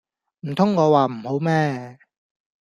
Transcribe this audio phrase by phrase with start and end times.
[0.47, 1.99] 唔通我話唔好咩